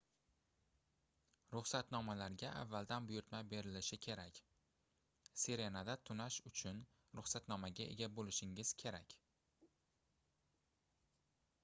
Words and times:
ruxsatnomalarga 1.55 2.53
avvaldan 2.61 3.09
buyurtma 3.11 3.41
berilishi 3.51 3.99
kerak 4.05 4.39
sirenada 5.43 5.95
tunash 6.11 6.37
uchun 6.51 6.79
rusxatnomaga 7.19 7.87
ega 7.97 8.07
boʻlishingiz 8.21 8.71
kerak 8.85 9.17